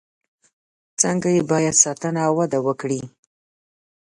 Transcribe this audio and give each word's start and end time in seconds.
څنګه 1.01 1.27
یې 1.35 1.41
باید 1.51 1.75
ساتنه 1.83 2.21
او 2.27 2.33
وده 2.39 2.59
وکړي. 2.67 3.01